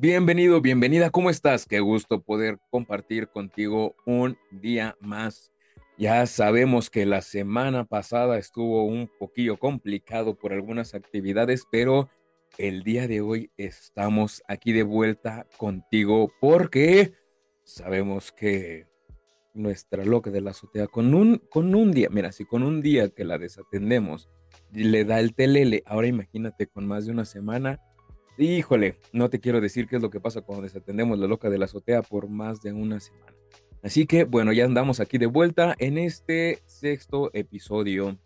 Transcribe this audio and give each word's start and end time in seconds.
Bienvenido, 0.00 0.60
bienvenida, 0.60 1.10
¿cómo 1.10 1.28
estás? 1.28 1.66
Qué 1.66 1.80
gusto 1.80 2.22
poder 2.22 2.60
compartir 2.70 3.26
contigo 3.26 3.96
un 4.06 4.38
día 4.52 4.96
más. 5.00 5.50
Ya 5.98 6.24
sabemos 6.26 6.88
que 6.88 7.04
la 7.04 7.20
semana 7.20 7.84
pasada 7.84 8.38
estuvo 8.38 8.84
un 8.84 9.10
poquillo 9.18 9.56
complicado 9.56 10.38
por 10.38 10.52
algunas 10.52 10.94
actividades, 10.94 11.64
pero 11.72 12.08
el 12.58 12.84
día 12.84 13.08
de 13.08 13.22
hoy 13.22 13.50
estamos 13.56 14.40
aquí 14.46 14.70
de 14.70 14.84
vuelta 14.84 15.48
contigo 15.56 16.32
porque 16.40 17.14
sabemos 17.64 18.30
que 18.30 18.86
nuestra 19.52 20.04
loca 20.04 20.30
de 20.30 20.42
la 20.42 20.50
azotea 20.50 20.86
con 20.86 21.12
un, 21.12 21.38
con 21.50 21.74
un 21.74 21.90
día, 21.90 22.06
mira, 22.08 22.30
si 22.30 22.44
con 22.44 22.62
un 22.62 22.82
día 22.82 23.08
que 23.08 23.24
la 23.24 23.36
desatendemos 23.36 24.28
le 24.70 25.04
da 25.04 25.18
el 25.18 25.34
telele, 25.34 25.82
ahora 25.86 26.06
imagínate 26.06 26.68
con 26.68 26.86
más 26.86 27.04
de 27.06 27.10
una 27.10 27.24
semana, 27.24 27.80
híjole, 28.38 28.96
no 29.12 29.28
te 29.28 29.40
quiero 29.40 29.60
decir 29.60 29.86
qué 29.88 29.96
es 29.96 30.02
lo 30.02 30.10
que 30.10 30.20
pasa 30.20 30.42
cuando 30.42 30.62
desatendemos 30.62 31.18
la 31.18 31.26
loca 31.26 31.50
de 31.50 31.58
la 31.58 31.66
azotea 31.66 32.02
por 32.02 32.28
más 32.28 32.62
de 32.62 32.72
una 32.72 33.00
semana. 33.00 33.34
Así 33.82 34.06
que 34.06 34.24
bueno, 34.24 34.52
ya 34.52 34.64
andamos 34.64 35.00
aquí 35.00 35.18
de 35.18 35.26
vuelta 35.26 35.74
en 35.78 35.98
este 35.98 36.58
sexto 36.66 37.30
episodio 37.32 38.18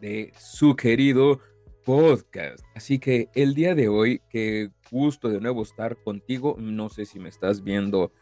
de 0.00 0.32
su 0.38 0.76
querido 0.76 1.40
podcast. 1.84 2.64
Así 2.74 2.98
que 2.98 3.28
el 3.34 3.54
día 3.54 3.74
de 3.74 3.88
hoy, 3.88 4.20
qué 4.30 4.70
gusto 4.90 5.28
de 5.28 5.40
nuevo 5.40 5.62
estar 5.62 5.96
contigo. 6.02 6.56
No 6.58 6.88
sé 6.88 7.04
si 7.06 7.18
me 7.18 7.28
estás 7.28 7.62
viendo 7.62 8.12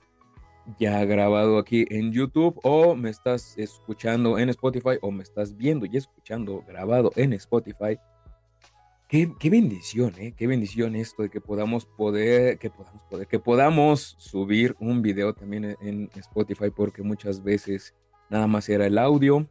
ya 0.78 1.04
grabado 1.04 1.58
aquí 1.58 1.86
en 1.90 2.12
YouTube 2.12 2.60
o 2.62 2.94
me 2.94 3.10
estás 3.10 3.56
escuchando 3.56 4.38
en 4.38 4.50
Spotify 4.50 4.98
o 5.00 5.10
me 5.10 5.22
estás 5.22 5.56
viendo 5.56 5.86
y 5.86 5.96
escuchando 5.96 6.62
grabado 6.66 7.12
en 7.16 7.32
Spotify. 7.32 7.98
Qué, 9.08 9.26
bendición, 9.50 10.12
¿eh? 10.18 10.34
Qué 10.36 10.46
bendición 10.46 10.94
esto 10.94 11.22
de 11.22 11.30
que 11.30 11.40
podamos 11.40 11.86
poder, 11.86 12.58
que 12.58 12.68
podamos 12.68 13.00
poder, 13.08 13.26
que 13.26 13.38
podamos 13.38 14.16
subir 14.18 14.76
un 14.80 15.00
video 15.00 15.32
también 15.32 15.78
en 15.80 16.10
Spotify 16.14 16.68
porque 16.68 17.02
muchas 17.02 17.42
veces 17.42 17.94
nada 18.28 18.46
más 18.46 18.68
era 18.68 18.84
el 18.84 18.98
audio 18.98 19.48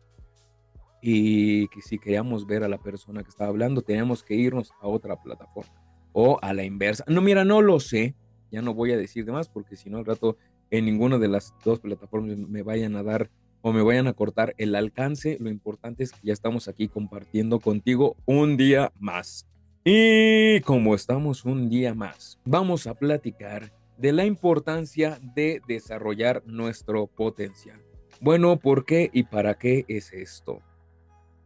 y 1.01 1.69
que 1.69 1.81
si 1.81 1.97
queríamos 1.97 2.45
ver 2.45 2.63
a 2.63 2.67
la 2.67 2.77
persona 2.77 3.23
que 3.23 3.29
estaba 3.29 3.49
hablando 3.49 3.81
teníamos 3.81 4.21
que 4.21 4.35
irnos 4.35 4.73
a 4.79 4.87
otra 4.87 5.19
plataforma 5.23 5.73
o 6.13 6.37
a 6.39 6.53
la 6.53 6.63
inversa. 6.63 7.03
No, 7.07 7.23
mira, 7.23 7.43
no 7.43 7.63
lo 7.63 7.79
sé, 7.79 8.13
ya 8.51 8.61
no 8.61 8.75
voy 8.75 8.91
a 8.91 8.97
decir 8.97 9.25
de 9.25 9.31
más 9.31 9.49
porque 9.49 9.75
si 9.75 9.89
no 9.89 9.97
al 9.97 10.05
rato 10.05 10.37
en 10.69 10.85
ninguna 10.85 11.17
de 11.17 11.29
las 11.29 11.55
dos 11.65 11.79
plataformas 11.79 12.37
me 12.37 12.61
vayan 12.61 12.95
a 12.95 13.01
dar 13.01 13.31
o 13.61 13.73
me 13.73 13.81
vayan 13.81 14.07
a 14.07 14.13
cortar 14.13 14.53
el 14.57 14.75
alcance. 14.75 15.37
Lo 15.39 15.49
importante 15.49 16.03
es 16.03 16.11
que 16.11 16.19
ya 16.23 16.33
estamos 16.33 16.67
aquí 16.67 16.87
compartiendo 16.87 17.59
contigo 17.59 18.15
un 18.25 18.57
día 18.57 18.91
más. 18.99 19.47
Y 19.83 20.59
como 20.61 20.95
estamos 20.95 21.45
un 21.45 21.69
día 21.69 21.93
más, 21.93 22.39
vamos 22.43 22.87
a 22.87 22.93
platicar 22.93 23.71
de 23.97 24.11
la 24.11 24.25
importancia 24.25 25.19
de 25.35 25.61
desarrollar 25.67 26.43
nuestro 26.45 27.07
potencial. 27.07 27.81
Bueno, 28.19 28.57
¿por 28.57 28.85
qué 28.85 29.09
y 29.13 29.23
para 29.23 29.55
qué 29.55 29.85
es 29.87 30.11
esto? 30.13 30.61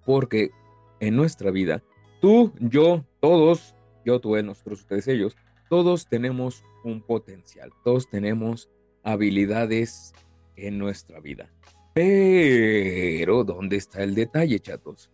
Porque 0.05 0.51
en 0.99 1.15
nuestra 1.15 1.51
vida, 1.51 1.83
tú, 2.19 2.53
yo, 2.59 3.05
todos, 3.19 3.75
yo, 4.05 4.19
tú, 4.19 4.35
nosotros, 4.41 4.81
ustedes, 4.81 5.07
ellos, 5.07 5.35
todos 5.69 6.07
tenemos 6.07 6.63
un 6.83 7.01
potencial, 7.01 7.71
todos 7.83 8.09
tenemos 8.09 8.69
habilidades 9.03 10.13
en 10.55 10.77
nuestra 10.77 11.19
vida. 11.19 11.49
Pero, 11.93 13.43
¿dónde 13.43 13.75
está 13.75 14.03
el 14.03 14.15
detalle, 14.15 14.59
chatos? 14.59 15.11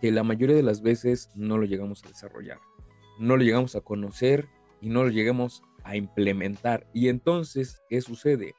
Que 0.00 0.12
la 0.12 0.22
mayoría 0.22 0.56
de 0.56 0.62
las 0.62 0.80
veces 0.80 1.30
no 1.34 1.58
lo 1.58 1.64
llegamos 1.64 2.04
a 2.04 2.08
desarrollar, 2.08 2.58
no 3.18 3.36
lo 3.36 3.42
llegamos 3.42 3.74
a 3.74 3.80
conocer 3.80 4.48
y 4.80 4.88
no 4.88 5.02
lo 5.02 5.10
llegamos 5.10 5.62
a 5.82 5.96
implementar. 5.96 6.86
Y 6.92 7.08
entonces, 7.08 7.82
¿qué 7.88 8.00
sucede? 8.00 8.54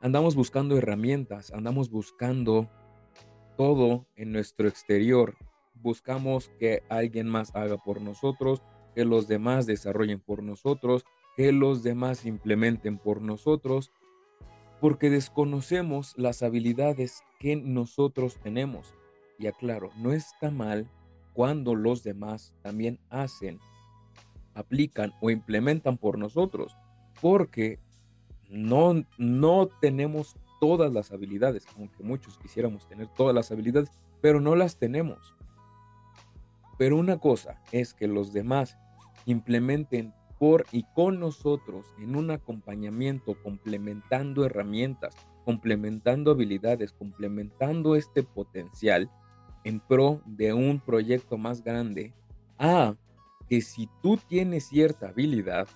Andamos 0.00 0.34
buscando 0.34 0.76
herramientas, 0.76 1.52
andamos 1.52 1.90
buscando 1.90 2.68
todo 3.56 4.06
en 4.16 4.32
nuestro 4.32 4.68
exterior. 4.68 5.36
Buscamos 5.74 6.50
que 6.58 6.82
alguien 6.88 7.28
más 7.28 7.54
haga 7.54 7.78
por 7.78 8.00
nosotros, 8.00 8.62
que 8.94 9.04
los 9.04 9.28
demás 9.28 9.64
desarrollen 9.66 10.20
por 10.20 10.42
nosotros, 10.42 11.04
que 11.36 11.52
los 11.52 11.82
demás 11.82 12.26
implementen 12.26 12.98
por 12.98 13.22
nosotros, 13.22 13.92
porque 14.82 15.10
desconocemos 15.10 16.12
las 16.16 16.42
habilidades 16.42 17.22
que 17.38 17.54
nosotros 17.54 18.40
tenemos. 18.42 18.96
Y 19.38 19.46
aclaro, 19.46 19.90
no 19.96 20.12
está 20.12 20.50
mal 20.50 20.88
cuando 21.34 21.76
los 21.76 22.02
demás 22.02 22.52
también 22.62 22.98
hacen, 23.08 23.60
aplican 24.54 25.12
o 25.20 25.30
implementan 25.30 25.98
por 25.98 26.18
nosotros, 26.18 26.76
porque 27.20 27.78
no, 28.50 29.04
no 29.18 29.68
tenemos 29.80 30.34
todas 30.58 30.92
las 30.92 31.12
habilidades, 31.12 31.64
aunque 31.78 32.02
muchos 32.02 32.36
quisiéramos 32.38 32.88
tener 32.88 33.06
todas 33.06 33.36
las 33.36 33.52
habilidades, 33.52 33.92
pero 34.20 34.40
no 34.40 34.56
las 34.56 34.78
tenemos. 34.80 35.36
Pero 36.76 36.96
una 36.96 37.20
cosa 37.20 37.62
es 37.70 37.94
que 37.94 38.08
los 38.08 38.32
demás 38.32 38.76
implementen 39.26 40.12
por 40.42 40.66
y 40.72 40.82
con 40.92 41.20
nosotros 41.20 41.86
en 42.00 42.16
un 42.16 42.32
acompañamiento, 42.32 43.40
complementando 43.44 44.44
herramientas, 44.44 45.14
complementando 45.44 46.32
habilidades, 46.32 46.90
complementando 46.90 47.94
este 47.94 48.24
potencial 48.24 49.08
en 49.62 49.78
pro 49.78 50.20
de 50.26 50.52
un 50.52 50.80
proyecto 50.80 51.38
más 51.38 51.62
grande, 51.62 52.12
a 52.58 52.96
que 53.48 53.60
si 53.60 53.88
tú 54.02 54.16
tienes 54.16 54.66
cierta 54.66 55.10
habilidad, 55.10 55.68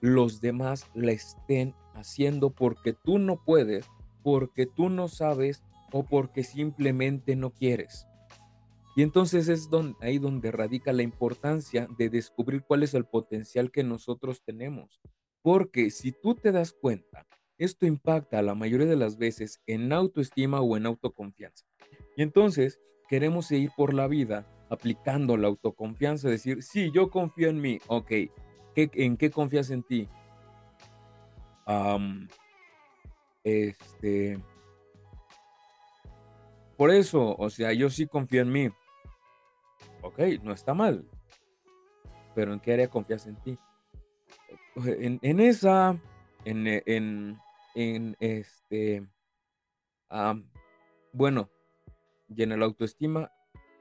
los 0.00 0.40
demás 0.40 0.88
la 0.94 1.10
estén 1.10 1.74
haciendo 1.92 2.50
porque 2.50 2.92
tú 2.92 3.18
no 3.18 3.42
puedes, 3.44 3.90
porque 4.22 4.66
tú 4.66 4.88
no 4.88 5.08
sabes 5.08 5.64
o 5.90 6.04
porque 6.04 6.44
simplemente 6.44 7.34
no 7.34 7.50
quieres. 7.50 8.06
Y 8.96 9.02
entonces 9.02 9.48
es 9.48 9.68
ahí 10.00 10.18
donde 10.18 10.50
radica 10.50 10.90
la 10.94 11.02
importancia 11.02 11.86
de 11.98 12.08
descubrir 12.08 12.62
cuál 12.62 12.82
es 12.82 12.94
el 12.94 13.04
potencial 13.04 13.70
que 13.70 13.84
nosotros 13.84 14.42
tenemos. 14.42 15.02
Porque 15.42 15.90
si 15.90 16.12
tú 16.12 16.34
te 16.34 16.50
das 16.50 16.72
cuenta, 16.72 17.26
esto 17.58 17.84
impacta 17.84 18.40
la 18.40 18.54
mayoría 18.54 18.86
de 18.86 18.96
las 18.96 19.18
veces 19.18 19.60
en 19.66 19.92
autoestima 19.92 20.62
o 20.62 20.78
en 20.78 20.86
autoconfianza. 20.86 21.66
Y 22.16 22.22
entonces 22.22 22.80
queremos 23.06 23.52
ir 23.52 23.70
por 23.76 23.92
la 23.92 24.08
vida 24.08 24.46
aplicando 24.70 25.36
la 25.36 25.48
autoconfianza, 25.48 26.30
decir, 26.30 26.62
sí, 26.62 26.90
yo 26.90 27.10
confío 27.10 27.50
en 27.50 27.60
mí, 27.60 27.78
ok, 27.88 28.12
¿en 28.74 29.16
qué 29.18 29.30
confías 29.30 29.70
en 29.70 29.82
ti? 29.82 30.08
este, 33.44 34.38
por 36.76 36.90
eso, 36.90 37.36
o 37.36 37.50
sea, 37.50 37.72
yo 37.74 37.90
sí 37.90 38.06
confío 38.06 38.40
en 38.40 38.52
mí. 38.52 38.70
Ok, 40.06 40.20
no 40.44 40.52
está 40.52 40.72
mal. 40.72 41.04
Pero 42.34 42.52
¿en 42.52 42.60
qué 42.60 42.74
área 42.74 42.88
confías 42.88 43.26
en 43.26 43.34
ti? 43.42 43.58
En, 44.76 45.40
esa, 45.40 46.00
en, 46.44 47.38
en, 47.74 48.16
este, 48.20 49.04
bueno, 51.12 51.50
y 52.28 52.42
en 52.42 52.62
autoestima, 52.62 53.32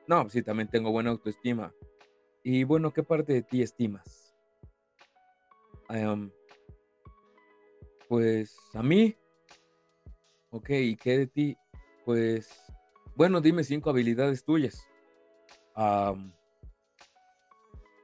no, 0.07 0.27
sí, 0.29 0.41
también 0.41 0.67
tengo 0.69 0.91
buena 0.91 1.11
autoestima. 1.11 1.71
Y 2.43 2.63
bueno, 2.63 2.91
¿qué 2.91 3.03
parte 3.03 3.33
de 3.33 3.43
ti 3.43 3.61
estimas? 3.61 4.33
pues 8.09 8.57
a 8.73 8.81
mí, 8.81 9.15
ok, 10.49 10.69
¿y 10.71 10.95
qué 10.95 11.19
de 11.19 11.27
ti? 11.27 11.57
Pues, 12.03 12.49
bueno, 13.15 13.41
dime 13.41 13.63
cinco 13.63 13.91
habilidades 13.91 14.43
tuyas 14.43 14.87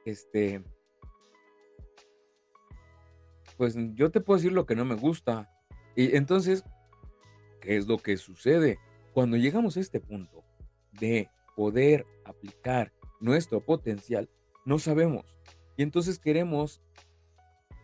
este, 0.04 0.62
pues 3.56 3.76
yo 3.94 4.10
te 4.10 4.20
puedo 4.20 4.38
decir 4.38 4.52
lo 4.52 4.66
que 4.66 4.76
no 4.76 4.84
me 4.84 4.94
gusta. 4.94 5.50
Y 5.94 6.16
entonces, 6.16 6.64
¿qué 7.60 7.76
es 7.76 7.86
lo 7.86 7.98
que 7.98 8.16
sucede? 8.16 8.78
Cuando 9.12 9.36
llegamos 9.36 9.76
a 9.76 9.80
este 9.80 10.00
punto 10.00 10.42
de 10.92 11.28
poder 11.54 12.06
aplicar 12.24 12.92
nuestro 13.20 13.60
potencial, 13.60 14.28
no 14.64 14.78
sabemos. 14.78 15.24
Y 15.76 15.82
entonces 15.82 16.18
queremos 16.18 16.82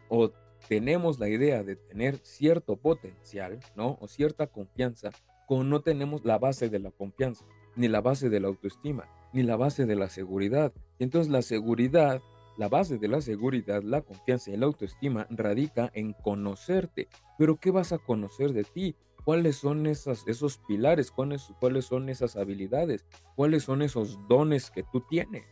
o 0.09 0.33
tenemos 0.69 1.19
la 1.19 1.29
idea 1.29 1.63
de 1.63 1.77
tener 1.77 2.19
cierto 2.19 2.77
potencial, 2.77 3.59
¿no? 3.77 3.99
O 4.01 4.09
cierta 4.09 4.47
confianza, 4.47 5.11
cuando 5.47 5.65
no 5.65 5.81
tenemos 5.81 6.25
la 6.25 6.39
base 6.39 6.69
de 6.69 6.79
la 6.79 6.91
confianza, 6.91 7.45
ni 7.77 7.89
la 7.89 8.01
base 8.01 8.29
de 8.29 8.41
la 8.41 8.49
autoestima, 8.49 9.09
ni 9.33 9.43
la 9.43 9.57
base 9.57 9.87
de 9.87 9.97
la 9.97 10.09
seguridad. 10.09 10.73
entonces 10.99 11.31
la 11.31 11.43
seguridad, 11.43 12.21
la 12.57 12.69
base 12.69 12.99
de 12.99 13.09
la 13.09 13.21
seguridad, 13.21 13.83
la 13.83 14.03
confianza 14.03 14.51
y 14.51 14.57
la 14.57 14.67
autoestima 14.67 15.27
radica 15.31 15.91
en 15.95 16.13
conocerte. 16.13 17.09
Pero 17.39 17.57
¿qué 17.57 17.71
vas 17.71 17.93
a 17.93 17.99
conocer 17.99 18.53
de 18.53 18.65
ti? 18.65 18.97
¿Cuáles 19.25 19.57
son 19.57 19.87
esos 19.87 20.59
pilares? 20.67 21.11
¿Cuáles, 21.11 21.53
¿Cuáles 21.61 21.85
son 21.85 22.09
esas 22.09 22.37
habilidades? 22.37 23.07
¿Cuáles 23.37 23.63
son 23.63 23.83
esos 23.83 24.19
dones 24.27 24.71
que 24.71 24.83
tú 24.83 25.03
tienes? 25.09 25.45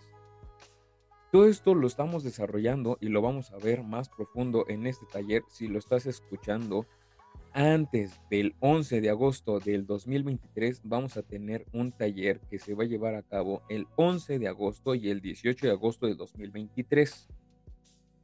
Todo 1.31 1.47
esto 1.47 1.75
lo 1.75 1.87
estamos 1.87 2.25
desarrollando 2.25 2.97
y 3.01 3.09
lo 3.09 3.21
vamos 3.21 3.51
a 3.51 3.59
ver 3.59 3.83
más 3.83 4.09
profundo 4.09 4.65
en 4.69 4.87
este 4.87 5.07
taller 5.07 5.43
si 5.49 5.69
lo 5.69 5.79
estás 5.79 6.07
escuchando 6.07 6.87
antes 7.57 8.21
del 8.29 8.55
11 8.61 9.01
de 9.01 9.09
agosto 9.09 9.61
del 9.61 9.87
2023 9.87 10.83
vamos 10.85 11.17
a 11.17 11.23
tener 11.23 11.65
un 11.73 11.91
taller 11.91 12.39
que 12.51 12.59
se 12.59 12.75
va 12.75 12.85
a 12.85 12.87
llevar 12.87 13.15
a 13.15 13.23
cabo 13.23 13.63
el 13.71 13.87
11 13.97 14.39
de 14.39 14.47
agosto 14.47 14.95
y 14.95 15.09
el 15.09 15.23
18 15.23 15.67
de 15.67 15.73
agosto 15.73 16.07
del 16.07 16.19
2023. 16.19 17.29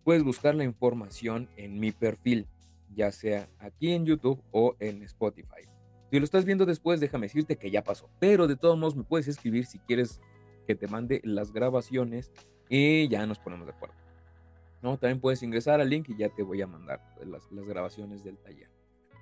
Puedes 0.05 0.23
buscar 0.23 0.55
la 0.55 0.65
información 0.65 1.49
en 1.57 1.81
mi 1.81 1.93
perfil, 1.93 2.47
ya 2.95 3.11
sea 3.11 3.49
aquí 3.59 3.93
en 3.93 4.05
YouTube 4.05 4.43
o 4.51 4.77
en 4.81 5.03
Spotify. 5.05 5.67
Si 6.11 6.19
lo 6.19 6.25
estás 6.27 6.45
viendo 6.45 6.67
después, 6.67 7.01
déjame 7.01 7.25
decirte 7.25 7.57
que 7.57 7.71
ya 7.71 7.83
pasó, 7.83 8.11
pero 8.21 8.47
de 8.47 8.57
todos 8.57 8.79
modos 8.79 8.97
me 8.97 9.03
puedes 9.03 9.29
escribir 9.29 9.65
si 9.65 9.79
quieres 9.79 10.21
que 10.67 10.75
te 10.75 10.89
mande 10.89 11.23
las 11.25 11.55
grabaciones 11.55 12.31
y 12.69 13.09
ya 13.09 13.25
nos 13.25 13.39
ponemos 13.39 13.67
de 13.67 13.73
acuerdo. 13.73 13.97
No, 14.83 14.99
también 14.99 15.21
puedes 15.21 15.43
ingresar 15.43 15.81
al 15.81 15.89
link 15.89 16.11
y 16.11 16.19
ya 16.19 16.29
te 16.29 16.43
voy 16.43 16.61
a 16.61 16.67
mandar 16.67 17.01
las, 17.25 17.51
las 17.51 17.65
grabaciones 17.65 18.23
del 18.23 18.37
taller. 18.37 18.72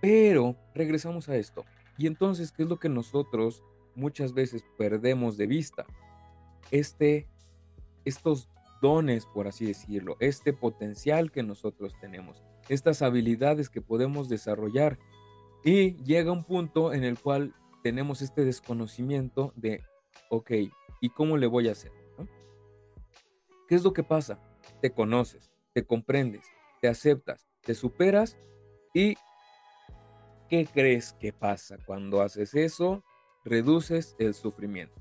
Pero 0.00 0.56
regresamos 0.74 1.28
a 1.28 1.36
esto. 1.36 1.64
Y 1.98 2.06
entonces, 2.06 2.52
¿qué 2.52 2.62
es 2.62 2.68
lo 2.68 2.78
que 2.78 2.88
nosotros 2.88 3.62
muchas 3.94 4.32
veces 4.32 4.64
perdemos 4.78 5.36
de 5.36 5.46
vista? 5.46 5.86
Este, 6.70 7.28
estos 8.04 8.48
dones, 8.80 9.26
por 9.26 9.46
así 9.46 9.66
decirlo, 9.66 10.16
este 10.20 10.52
potencial 10.52 11.30
que 11.30 11.42
nosotros 11.42 11.94
tenemos, 12.00 12.42
estas 12.68 13.02
habilidades 13.02 13.68
que 13.68 13.82
podemos 13.82 14.28
desarrollar. 14.28 14.98
Y 15.62 15.96
llega 16.04 16.32
un 16.32 16.44
punto 16.44 16.94
en 16.94 17.04
el 17.04 17.18
cual 17.18 17.54
tenemos 17.82 18.22
este 18.22 18.44
desconocimiento 18.44 19.52
de, 19.56 19.82
ok, 20.30 20.50
¿y 21.00 21.10
cómo 21.10 21.36
le 21.36 21.46
voy 21.46 21.68
a 21.68 21.72
hacer? 21.72 21.92
¿Qué 23.68 23.74
es 23.74 23.84
lo 23.84 23.92
que 23.92 24.02
pasa? 24.02 24.40
Te 24.80 24.90
conoces, 24.90 25.52
te 25.74 25.84
comprendes, 25.84 26.44
te 26.80 26.88
aceptas, 26.88 27.46
te 27.60 27.74
superas 27.74 28.36
y 28.94 29.14
¿Qué 30.50 30.66
crees 30.66 31.12
que 31.12 31.32
pasa 31.32 31.78
cuando 31.86 32.22
haces 32.22 32.56
eso? 32.56 33.04
Reduces 33.44 34.16
el 34.18 34.34
sufrimiento. 34.34 35.00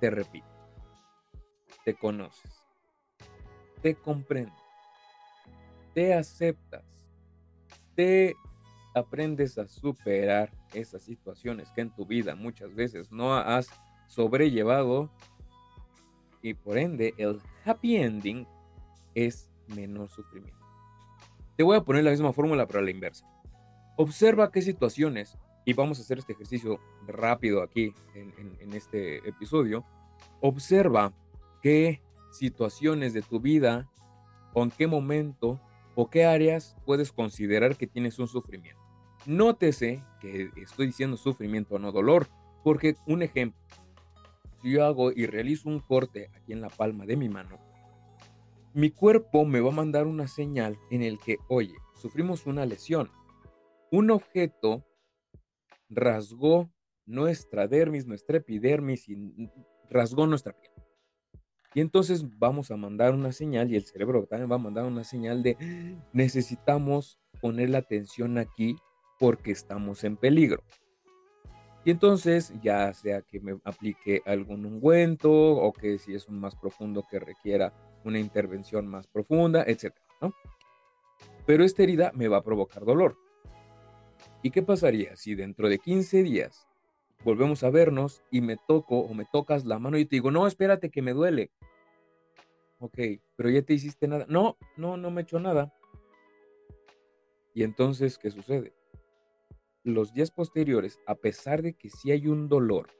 Te 0.00 0.10
repito, 0.10 0.46
te 1.84 1.92
conoces, 1.94 2.62
te 3.82 3.96
comprendes, 3.96 4.54
te 5.92 6.14
aceptas, 6.14 6.84
te 7.96 8.36
aprendes 8.94 9.58
a 9.58 9.66
superar 9.66 10.52
esas 10.72 11.02
situaciones 11.02 11.72
que 11.72 11.80
en 11.80 11.90
tu 11.92 12.06
vida 12.06 12.36
muchas 12.36 12.72
veces 12.76 13.10
no 13.10 13.34
has 13.34 13.68
sobrellevado 14.06 15.10
y 16.42 16.54
por 16.54 16.78
ende 16.78 17.12
el 17.18 17.40
happy 17.64 17.96
ending 17.96 18.46
es 19.16 19.50
menor 19.66 20.08
sufrimiento. 20.10 20.64
Te 21.56 21.64
voy 21.64 21.76
a 21.76 21.80
poner 21.80 22.04
la 22.04 22.12
misma 22.12 22.32
fórmula 22.32 22.68
pero 22.68 22.82
la 22.82 22.92
inversa. 22.92 23.26
Observa 23.96 24.50
qué 24.50 24.60
situaciones, 24.60 25.38
y 25.64 25.72
vamos 25.72 25.98
a 25.98 26.02
hacer 26.02 26.18
este 26.18 26.34
ejercicio 26.34 26.78
rápido 27.06 27.62
aquí 27.62 27.94
en, 28.14 28.72
este 28.74 29.26
episodio, 29.28 29.84
observa 30.40 31.12
qué 31.62 32.02
situaciones 32.30 33.14
de 33.14 33.22
tu 33.22 33.40
vida, 33.40 33.90
con 34.52 34.70
qué 34.70 34.86
momento 34.86 35.60
o 35.94 36.10
qué 36.10 36.26
áreas 36.26 36.76
puedes 36.84 37.10
considerar 37.10 37.76
que 37.76 37.86
tienes 37.86 38.18
un 38.18 38.28
sufrimiento. 38.28 38.80
Nótese 39.24 40.04
que 40.20 40.50
estoy 40.56 40.86
diciendo 40.86 41.16
sufrimiento, 41.16 41.78
no 41.78 41.90
dolor, 41.90 42.28
porque 42.62 42.96
un 43.06 43.22
ejemplo, 43.22 43.60
si 44.60 44.72
yo 44.72 44.84
hago 44.84 45.10
y 45.10 45.26
realizo 45.26 45.68
un 45.68 45.80
corte 45.80 46.30
aquí 46.34 46.52
en 46.52 46.60
la 46.60 46.68
palma 46.68 47.06
de 47.06 47.16
mi 47.16 47.28
mano, 47.28 47.58
mi 48.74 48.90
cuerpo 48.90 49.46
me 49.46 49.60
va 49.60 49.70
a 49.70 49.74
mandar 49.74 50.06
una 50.06 50.28
señal 50.28 50.78
en 50.90 51.02
el 51.02 51.18
que, 51.18 51.38
oye, 51.48 51.74
sufrimos 51.94 52.46
una 52.46 52.66
lesión, 52.66 53.10
un 53.90 54.10
objeto 54.10 54.84
rasgó 55.88 56.70
nuestra 57.04 57.68
dermis, 57.68 58.06
nuestra 58.06 58.38
epidermis 58.38 59.08
y 59.08 59.50
rasgó 59.88 60.26
nuestra 60.26 60.52
piel. 60.52 60.72
Y 61.74 61.80
entonces 61.80 62.24
vamos 62.38 62.70
a 62.70 62.76
mandar 62.76 63.14
una 63.14 63.32
señal 63.32 63.70
y 63.70 63.76
el 63.76 63.84
cerebro 63.84 64.26
también 64.26 64.50
va 64.50 64.54
a 64.56 64.58
mandar 64.58 64.84
una 64.86 65.04
señal 65.04 65.42
de 65.42 65.98
necesitamos 66.12 67.20
poner 67.40 67.70
la 67.70 67.78
atención 67.78 68.38
aquí 68.38 68.76
porque 69.18 69.52
estamos 69.52 70.02
en 70.04 70.16
peligro. 70.16 70.62
Y 71.84 71.90
entonces 71.90 72.52
ya 72.62 72.92
sea 72.94 73.22
que 73.22 73.40
me 73.40 73.60
aplique 73.62 74.22
algún 74.26 74.66
ungüento 74.66 75.30
o 75.30 75.72
que 75.72 75.98
si 75.98 76.14
es 76.14 76.26
un 76.28 76.40
más 76.40 76.56
profundo 76.56 77.04
que 77.08 77.20
requiera 77.20 77.72
una 78.04 78.18
intervención 78.18 78.88
más 78.88 79.06
profunda, 79.06 79.62
etc. 79.66 79.94
Pero 81.44 81.62
esta 81.62 81.82
herida 81.82 82.10
me 82.14 82.26
va 82.26 82.38
a 82.38 82.42
provocar 82.42 82.84
dolor. 82.84 83.16
¿Y 84.46 84.52
qué 84.52 84.62
pasaría 84.62 85.16
si 85.16 85.34
dentro 85.34 85.68
de 85.68 85.80
15 85.80 86.22
días 86.22 86.68
volvemos 87.24 87.64
a 87.64 87.70
vernos 87.70 88.22
y 88.30 88.42
me 88.42 88.56
toco 88.56 89.00
o 89.00 89.12
me 89.12 89.24
tocas 89.24 89.64
la 89.64 89.80
mano 89.80 89.98
y 89.98 90.04
te 90.04 90.14
digo, 90.14 90.30
no, 90.30 90.46
espérate 90.46 90.88
que 90.88 91.02
me 91.02 91.14
duele? 91.14 91.50
Ok, 92.78 92.96
pero 93.34 93.50
ya 93.50 93.62
te 93.62 93.74
hiciste 93.74 94.06
nada. 94.06 94.24
No, 94.28 94.56
no, 94.76 94.96
no 94.96 95.10
me 95.10 95.22
he 95.22 95.24
hecho 95.24 95.40
nada. 95.40 95.74
Y 97.54 97.64
entonces, 97.64 98.18
¿qué 98.18 98.30
sucede? 98.30 98.72
Los 99.82 100.14
días 100.14 100.30
posteriores, 100.30 101.00
a 101.08 101.16
pesar 101.16 101.62
de 101.62 101.72
que 101.72 101.90
sí 101.90 102.12
hay 102.12 102.28
un 102.28 102.48
dolor, 102.48 102.90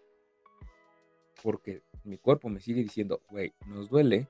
porque 1.44 1.84
mi 2.02 2.18
cuerpo 2.18 2.48
me 2.48 2.58
sigue 2.58 2.82
diciendo, 2.82 3.22
güey, 3.30 3.52
nos 3.68 3.88
duele, 3.88 4.28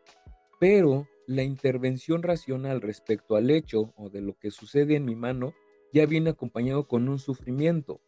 pero 0.60 1.08
la 1.26 1.44
intervención 1.44 2.22
racional 2.22 2.82
respecto 2.82 3.36
al 3.36 3.48
hecho 3.48 3.94
o 3.96 4.10
de 4.10 4.20
lo 4.20 4.34
que 4.34 4.50
sucede 4.50 4.96
en 4.96 5.06
mi 5.06 5.16
mano 5.16 5.54
ya 5.96 6.04
viene 6.04 6.28
acompañado 6.28 6.86
con 6.86 7.08
un 7.08 7.18
sufrimiento. 7.18 8.02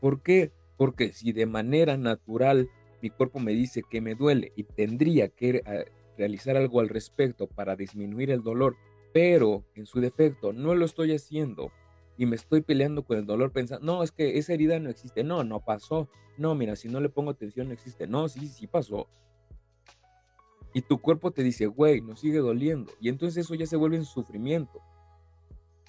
¿Por 0.00 0.22
qué? 0.22 0.52
Porque 0.76 1.12
si 1.12 1.32
de 1.32 1.44
manera 1.44 1.96
natural 1.96 2.70
mi 3.02 3.10
cuerpo 3.10 3.40
me 3.40 3.52
dice 3.52 3.82
que 3.82 4.00
me 4.00 4.14
duele 4.14 4.52
y 4.54 4.62
tendría 4.62 5.28
que 5.28 5.62
eh, 5.66 5.86
realizar 6.16 6.56
algo 6.56 6.78
al 6.78 6.88
respecto 6.88 7.48
para 7.48 7.74
disminuir 7.74 8.30
el 8.30 8.44
dolor, 8.44 8.76
pero 9.12 9.64
en 9.74 9.86
su 9.86 10.00
defecto 10.00 10.52
no 10.52 10.76
lo 10.76 10.84
estoy 10.84 11.12
haciendo 11.12 11.72
y 12.16 12.26
me 12.26 12.36
estoy 12.36 12.60
peleando 12.60 13.04
con 13.04 13.18
el 13.18 13.26
dolor 13.26 13.50
pensando, 13.50 13.84
no, 13.84 14.04
es 14.04 14.12
que 14.12 14.38
esa 14.38 14.52
herida 14.52 14.78
no 14.78 14.88
existe, 14.88 15.24
no, 15.24 15.42
no 15.42 15.64
pasó, 15.64 16.08
no, 16.38 16.54
mira, 16.54 16.76
si 16.76 16.88
no 16.88 17.00
le 17.00 17.08
pongo 17.08 17.32
atención 17.32 17.66
no 17.66 17.74
existe, 17.74 18.06
no, 18.06 18.28
sí, 18.28 18.46
sí 18.46 18.68
pasó. 18.68 19.08
Y 20.72 20.82
tu 20.82 21.00
cuerpo 21.00 21.32
te 21.32 21.42
dice, 21.42 21.66
güey, 21.66 22.02
no 22.02 22.14
sigue 22.14 22.38
doliendo. 22.38 22.92
Y 23.00 23.08
entonces 23.08 23.44
eso 23.44 23.54
ya 23.56 23.66
se 23.66 23.76
vuelve 23.76 23.96
en 23.96 24.04
sufrimiento 24.04 24.80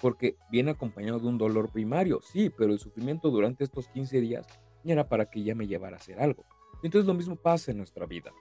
porque 0.00 0.36
viene 0.50 0.70
acompañado 0.70 1.18
de 1.18 1.26
un 1.26 1.38
dolor 1.38 1.70
primario, 1.70 2.20
sí, 2.22 2.50
pero 2.50 2.72
el 2.72 2.78
sufrimiento 2.78 3.30
durante 3.30 3.64
estos 3.64 3.88
15 3.88 4.20
días 4.20 4.46
era 4.84 5.08
para 5.08 5.26
que 5.26 5.42
ya 5.42 5.54
me 5.54 5.66
llevara 5.66 5.96
a 5.96 6.00
hacer 6.00 6.20
algo. 6.20 6.44
Entonces 6.82 7.06
lo 7.06 7.14
mismo 7.14 7.36
pasa 7.36 7.70
en 7.70 7.78
nuestra 7.78 8.06
vida. 8.06 8.32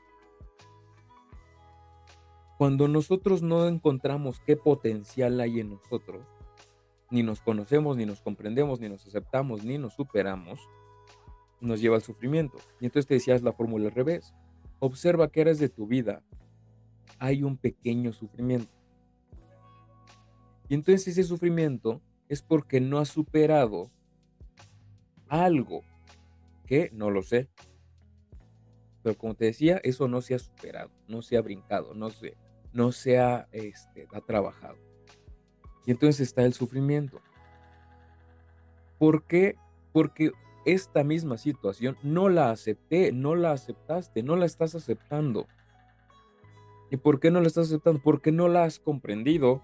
Cuando 2.58 2.88
nosotros 2.88 3.42
no 3.42 3.68
encontramos 3.68 4.40
qué 4.40 4.58
potencial 4.58 5.40
hay 5.40 5.60
en 5.60 5.72
nosotros, 5.72 6.26
ni 7.10 7.24
nos 7.24 7.42
conocemos, 7.42 7.98
ni 7.98 8.06
nos 8.06 8.22
comprendemos, 8.22 8.80
ni 8.80 8.90
nos 8.90 9.06
aceptamos, 9.06 9.64
ni 9.64 9.78
nos 9.78 9.94
superamos, 9.94 10.60
nos 11.62 11.80
lleva 11.80 11.96
al 11.96 12.02
sufrimiento. 12.02 12.58
Y 12.80 12.86
entonces 12.86 13.08
te 13.08 13.14
decías 13.16 13.42
la 13.42 13.54
fórmula 13.54 13.88
al 13.88 13.94
revés. 13.94 14.34
Observa 14.80 15.30
que 15.30 15.42
eres 15.42 15.60
de 15.60 15.70
tu 15.70 15.88
vida. 15.88 16.24
Hay 17.20 17.44
un 17.44 17.58
pequeño 17.58 18.14
sufrimiento. 18.14 18.77
Y 20.70 20.76
entonces 20.76 21.08
ese 21.08 21.24
sufrimiento 21.24 22.02
es 22.30 22.42
porque 22.42 22.82
no 22.82 23.00
has 23.00 23.10
superado 23.10 23.90
algo 25.28 25.82
que 26.66 26.90
no 26.94 27.10
lo 27.10 27.24
sé. 27.24 27.50
Pero 29.04 29.18
como 29.18 29.36
te 29.36 29.46
decía, 29.46 29.80
eso 29.84 30.08
no 30.08 30.22
se 30.22 30.36
ha 30.36 30.40
superado, 30.40 30.92
no 31.08 31.22
se 31.22 31.38
ha 31.38 31.42
brincado, 31.42 31.94
no 31.94 32.10
se, 32.10 32.36
no 32.74 32.92
se 32.92 33.20
ha, 33.20 33.48
este, 33.52 34.08
ha 34.14 34.22
trabajado. 34.22 34.78
Y 35.86 35.92
entonces 35.92 36.20
está 36.20 36.44
el 36.44 36.54
sufrimiento. 36.54 37.22
¿Por 38.98 39.24
qué? 39.24 39.56
Porque 39.94 40.32
esta 40.66 41.06
misma 41.06 41.38
situación 41.38 41.98
no 42.04 42.28
la 42.28 42.52
acepté, 42.52 43.14
no 43.14 43.36
la 43.36 43.54
aceptaste, 43.54 44.22
no 44.22 44.36
la 44.36 44.46
estás 44.46 44.76
aceptando. 44.76 45.48
¿Y 46.92 46.98
por 46.98 47.22
qué 47.22 47.32
no 47.32 47.40
la 47.40 47.48
estás 47.48 47.68
aceptando? 47.68 48.02
Porque 48.04 48.34
no 48.34 48.50
la 48.50 48.66
has 48.66 48.80
comprendido, 48.80 49.62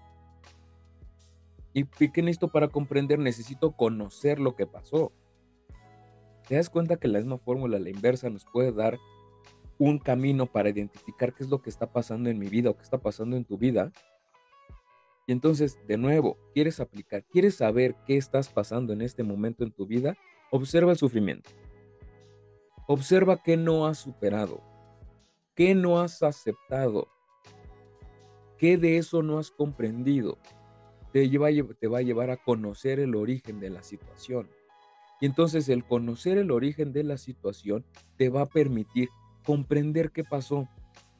¿Y 1.74 1.84
qué 1.84 2.22
necesito 2.22 2.48
para 2.48 2.68
comprender? 2.68 3.18
Necesito 3.18 3.72
conocer 3.72 4.38
lo 4.38 4.54
que 4.56 4.66
pasó. 4.66 5.12
¿Te 6.48 6.54
das 6.56 6.70
cuenta 6.70 6.96
que 6.96 7.08
la 7.08 7.18
misma 7.18 7.38
fórmula, 7.38 7.78
la 7.78 7.90
inversa, 7.90 8.30
nos 8.30 8.46
puede 8.46 8.72
dar 8.72 8.98
un 9.78 9.98
camino 9.98 10.46
para 10.46 10.70
identificar 10.70 11.34
qué 11.34 11.42
es 11.42 11.50
lo 11.50 11.60
que 11.60 11.68
está 11.68 11.92
pasando 11.92 12.30
en 12.30 12.38
mi 12.38 12.48
vida 12.48 12.70
o 12.70 12.76
qué 12.76 12.82
está 12.82 12.98
pasando 12.98 13.36
en 13.36 13.44
tu 13.44 13.58
vida? 13.58 13.92
Y 15.26 15.32
entonces, 15.32 15.78
de 15.86 15.98
nuevo, 15.98 16.38
¿quieres 16.54 16.80
aplicar? 16.80 17.24
¿Quieres 17.24 17.56
saber 17.56 17.96
qué 18.06 18.16
estás 18.16 18.48
pasando 18.48 18.92
en 18.92 19.02
este 19.02 19.22
momento 19.22 19.64
en 19.64 19.72
tu 19.72 19.86
vida? 19.86 20.16
Observa 20.50 20.92
el 20.92 20.98
sufrimiento. 20.98 21.50
Observa 22.86 23.42
qué 23.42 23.56
no 23.56 23.86
has 23.86 23.98
superado, 23.98 24.62
qué 25.54 25.74
no 25.74 26.00
has 26.00 26.22
aceptado, 26.22 27.08
¿Qué 28.58 28.78
de 28.78 28.98
eso 28.98 29.22
no 29.22 29.38
has 29.38 29.50
comprendido? 29.50 30.38
Te, 31.14 31.38
va 31.38 31.46
a 31.98 32.02
llevar 32.02 32.30
a 32.30 32.36
conocer 32.36 32.98
el 32.98 33.14
origen 33.14 33.60
de 33.60 33.70
la 33.70 33.84
situación. 33.84 34.50
Y 35.20 35.26
entonces 35.26 35.68
el 35.68 35.84
conocer 35.84 36.38
el 36.38 36.50
origen 36.50 36.92
de 36.92 37.04
la 37.04 37.18
situación 37.18 37.84
te 38.16 38.30
va 38.30 38.42
a 38.42 38.46
permitir 38.46 39.10
comprender 39.46 40.10
qué 40.10 40.24
pasó, 40.24 40.68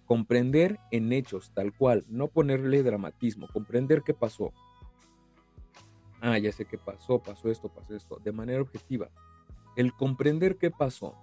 comprender 0.04 0.80
en 0.90 1.12
hechos 1.12 1.52
tal 1.54 1.72
cual, 1.72 2.04
no 2.08 2.26
ponerle 2.26 2.82
dramatismo, 2.82 3.46
comprender 3.52 4.02
qué 4.02 4.14
pasó. 4.14 4.52
Ah, 6.20 6.38
ya 6.38 6.50
sé 6.50 6.64
qué 6.64 6.76
pasó, 6.76 7.22
pasó 7.22 7.48
esto, 7.48 7.68
pasó 7.68 7.94
esto, 7.94 8.16
de 8.16 8.32
manera 8.32 8.62
objetiva. 8.62 9.10
El 9.76 9.92
comprender 9.92 10.56
qué 10.56 10.72
pasó, 10.72 11.14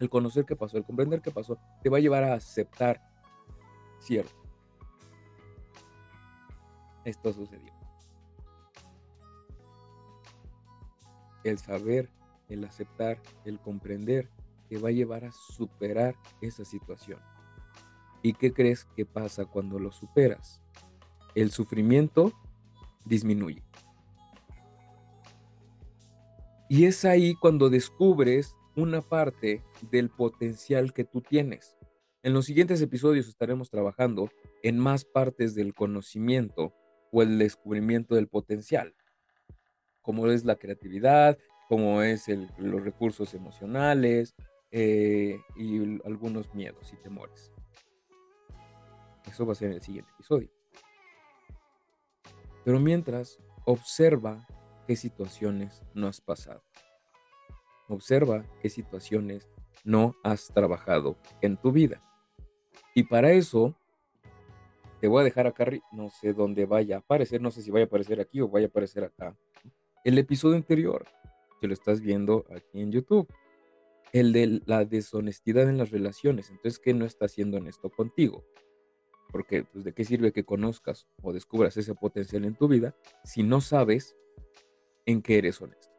el 0.00 0.10
conocer 0.10 0.44
qué 0.44 0.56
pasó, 0.56 0.78
el 0.78 0.84
comprender 0.84 1.20
qué 1.20 1.30
pasó, 1.30 1.58
te 1.80 1.90
va 1.90 1.98
a 1.98 2.00
llevar 2.00 2.24
a 2.24 2.34
aceptar, 2.34 3.00
cierto, 4.00 4.34
esto 7.04 7.32
sucedió. 7.32 7.83
El 11.44 11.58
saber, 11.58 12.10
el 12.48 12.64
aceptar, 12.64 13.20
el 13.44 13.60
comprender, 13.60 14.28
te 14.68 14.78
va 14.78 14.88
a 14.88 14.92
llevar 14.92 15.24
a 15.24 15.32
superar 15.32 16.16
esa 16.40 16.64
situación. 16.64 17.20
¿Y 18.22 18.32
qué 18.32 18.52
crees 18.52 18.86
que 18.96 19.04
pasa 19.04 19.44
cuando 19.44 19.78
lo 19.78 19.92
superas? 19.92 20.62
El 21.34 21.50
sufrimiento 21.50 22.32
disminuye. 23.04 23.62
Y 26.68 26.86
es 26.86 27.04
ahí 27.04 27.34
cuando 27.34 27.68
descubres 27.68 28.56
una 28.76 29.02
parte 29.02 29.62
del 29.90 30.08
potencial 30.08 30.92
que 30.92 31.04
tú 31.04 31.20
tienes. 31.20 31.76
En 32.22 32.32
los 32.32 32.46
siguientes 32.46 32.80
episodios 32.80 33.28
estaremos 33.28 33.70
trabajando 33.70 34.30
en 34.62 34.78
más 34.78 35.04
partes 35.04 35.54
del 35.54 35.74
conocimiento 35.74 36.74
o 37.12 37.22
el 37.22 37.38
descubrimiento 37.38 38.14
del 38.14 38.28
potencial, 38.28 38.94
como 40.04 40.28
es 40.28 40.44
la 40.44 40.56
creatividad, 40.56 41.36
como 41.68 42.02
es 42.02 42.26
los 42.58 42.84
recursos 42.84 43.34
emocionales 43.34 44.34
eh, 44.70 45.40
y 45.56 46.00
algunos 46.06 46.54
miedos 46.54 46.92
y 46.92 46.96
temores. 46.96 47.50
Eso 49.26 49.46
va 49.46 49.52
a 49.52 49.56
ser 49.56 49.68
en 49.68 49.74
el 49.74 49.82
siguiente 49.82 50.12
episodio. 50.12 50.50
Pero 52.64 52.78
mientras, 52.78 53.38
observa 53.64 54.46
qué 54.86 54.94
situaciones 54.94 55.82
no 55.94 56.06
has 56.06 56.20
pasado. 56.20 56.62
Observa 57.88 58.44
qué 58.60 58.68
situaciones 58.68 59.48
no 59.84 60.14
has 60.22 60.48
trabajado 60.48 61.16
en 61.40 61.56
tu 61.56 61.72
vida. 61.72 62.02
Y 62.94 63.04
para 63.04 63.32
eso, 63.32 63.74
te 65.00 65.08
voy 65.08 65.22
a 65.22 65.24
dejar 65.24 65.46
acá, 65.46 65.66
no 65.92 66.10
sé 66.10 66.32
dónde 66.32 66.66
vaya 66.66 66.96
a 66.96 66.98
aparecer, 67.00 67.40
no 67.40 67.50
sé 67.50 67.62
si 67.62 67.70
vaya 67.70 67.84
a 67.84 67.86
aparecer 67.86 68.20
aquí 68.20 68.40
o 68.40 68.48
vaya 68.48 68.66
a 68.66 68.68
aparecer 68.68 69.04
acá. 69.04 69.36
El 70.04 70.18
episodio 70.18 70.56
anterior, 70.56 71.06
que 71.62 71.66
lo 71.66 71.72
estás 71.72 72.02
viendo 72.02 72.44
aquí 72.54 72.82
en 72.82 72.92
YouTube. 72.92 73.26
El 74.12 74.34
de 74.34 74.60
la 74.66 74.84
deshonestidad 74.84 75.66
en 75.66 75.78
las 75.78 75.90
relaciones. 75.92 76.50
Entonces, 76.50 76.78
¿qué 76.78 76.92
no 76.92 77.06
está 77.06 77.24
haciendo 77.24 77.56
honesto 77.56 77.88
contigo? 77.88 78.44
Porque, 79.32 79.64
pues, 79.64 79.82
¿de 79.82 79.94
qué 79.94 80.04
sirve 80.04 80.30
que 80.30 80.44
conozcas 80.44 81.08
o 81.22 81.32
descubras 81.32 81.78
ese 81.78 81.94
potencial 81.94 82.44
en 82.44 82.54
tu 82.54 82.68
vida 82.68 82.94
si 83.24 83.42
no 83.42 83.62
sabes 83.62 84.14
en 85.06 85.22
qué 85.22 85.38
eres 85.38 85.62
honesto? 85.62 85.94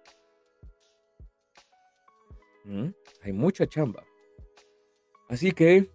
¿Mm? 2.63 2.89
Hay 3.23 3.33
mucha 3.33 3.65
chamba. 3.65 4.05
Así 5.29 5.51
que, 5.51 5.89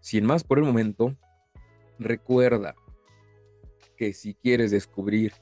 sin 0.00 0.26
más 0.26 0.42
por 0.42 0.58
el 0.58 0.64
momento, 0.64 1.16
recuerda 2.00 2.74
que 3.96 4.12
si 4.12 4.34
quieres 4.34 4.72
descubrir 4.72 5.32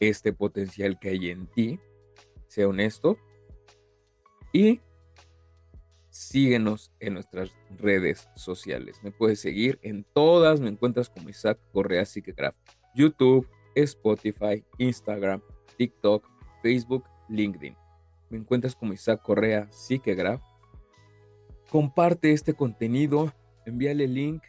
este 0.00 0.32
potencial 0.32 0.98
que 0.98 1.10
hay 1.10 1.30
en 1.30 1.46
ti, 1.46 1.80
sea 2.46 2.68
honesto 2.68 3.18
y 4.52 4.80
síguenos 6.10 6.92
en 7.00 7.14
nuestras 7.14 7.50
redes 7.78 8.28
sociales. 8.36 9.02
Me 9.02 9.12
puedes 9.12 9.40
seguir 9.40 9.78
en 9.82 10.04
todas, 10.14 10.60
me 10.60 10.70
encuentras 10.70 11.10
como 11.10 11.28
Isaac 11.28 11.58
Correa 11.72 12.06
Psiquegraph. 12.06 12.56
YouTube, 12.94 13.46
Spotify, 13.74 14.64
Instagram, 14.78 15.42
TikTok, 15.76 16.26
Facebook, 16.62 17.04
LinkedIn. 17.28 17.76
Me 18.30 18.38
encuentras 18.38 18.74
como 18.74 18.94
Isaac 18.94 19.20
Correa 19.22 19.70
Psiquegraph. 19.70 20.42
Comparte 21.70 22.32
este 22.32 22.54
contenido, 22.54 23.32
envíale 23.66 24.04
el 24.04 24.14
link, 24.14 24.42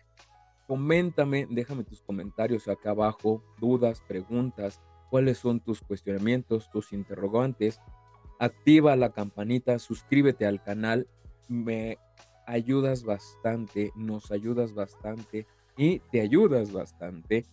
coméntame, 0.68 1.48
déjame 1.50 1.84
tus 1.84 2.01
comentarios 2.01 2.68
acá 2.68 2.92
abajo, 2.92 3.44
dudas, 3.60 4.01
preguntas, 4.08 4.82
cuáles 5.10 5.38
son 5.38 5.60
tus 5.60 5.82
cuestionamientos, 5.82 6.70
tus 6.72 6.94
interrogantes. 6.94 7.80
Activa 8.40 8.96
la 8.96 9.12
campanita, 9.12 9.80
suscríbete 9.80 10.46
al 10.46 10.62
canal 10.62 11.08
me 11.48 11.98
ayudas 12.46 13.04
bastante, 13.04 13.92
nos 13.96 14.32
ayudas 14.32 14.74
bastante 14.74 15.48
y 15.78 16.00
te 16.12 16.22
ayudas 16.22 16.72
bastante 16.72 17.46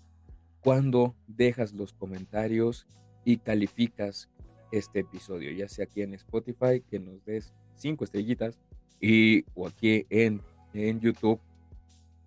cuando 0.61 1.15
dejas 1.27 1.73
los 1.73 1.93
comentarios 1.93 2.87
y 3.25 3.39
calificas 3.39 4.31
este 4.73 5.01
episodio, 5.01 5.53
ya 5.53 5.69
sea 5.69 5.85
aquí 5.85 6.03
en 6.03 6.15
Spotify, 6.15 6.83
que 6.89 6.99
nos 6.99 7.25
des 7.25 7.55
cinco 7.75 8.05
estrellitas 8.05 8.59
y 9.01 9.45
o 9.55 9.67
aquí 9.67 10.07
en, 10.11 10.43
en 10.73 11.01
YouTube 11.01 11.41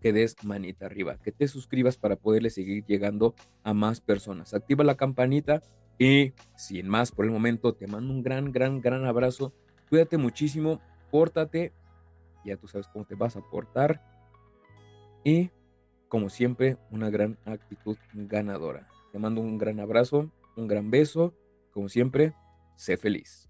que 0.01 0.13
des 0.13 0.36
manita 0.44 0.86
arriba, 0.86 1.18
que 1.18 1.32
te 1.32 1.48
suscribas 1.48 1.98
para 1.98 2.16
poderle 2.16 2.50
seguir 2.50 2.86
llegando 2.86 3.36
a 3.63 3.74
más 3.74 4.01
personas. 4.01 4.54
Activa 4.54 4.84
la 4.84 4.96
campanita 4.96 5.63
y 5.98 6.34
sin 6.56 6.88
más 6.88 7.12
por 7.12 7.25
el 7.25 7.32
momento 7.32 7.74
te 7.74 7.88
mando 7.88 8.13
un 8.13 8.24
gran, 8.24 8.51
gran, 8.51 8.82
gran 8.82 9.06
abrazo. 9.06 9.54
Cuídate 9.89 10.18
muchísimo 10.18 10.82
pórtate, 11.10 11.74
ya 12.46 12.58
tú 12.58 12.68
sabes 12.68 12.88
cómo 12.88 13.06
te 13.06 13.16
vas 13.16 13.36
a 13.36 13.42
portar. 13.42 14.01
Y 15.24 15.50
como 16.08 16.30
siempre, 16.30 16.77
una 16.92 17.10
gran 17.10 17.38
actitud 17.46 17.98
ganadora. 18.13 18.88
Te 19.12 19.20
mando 19.20 19.42
un 19.42 19.58
gran 19.58 19.80
abrazo, 19.80 20.32
un 20.56 20.68
gran 20.68 20.89
beso. 20.89 21.34
Como 21.72 21.89
siempre, 21.89 22.34
sé 22.75 22.98
feliz. 22.98 23.47